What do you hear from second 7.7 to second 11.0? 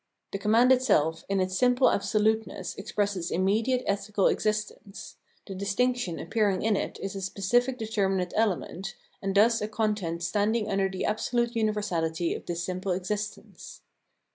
determinate element, and thus a content standing under